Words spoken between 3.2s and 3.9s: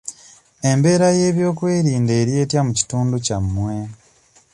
kyammwe.